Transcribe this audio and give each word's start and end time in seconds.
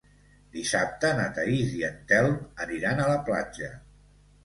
Dissabte 0.55 1.11
na 1.19 1.27
Thaís 1.35 1.77
i 1.81 1.85
en 1.91 2.01
Telm 2.15 2.35
aniran 2.69 3.07
a 3.07 3.15
la 3.15 3.23
platja. 3.33 3.75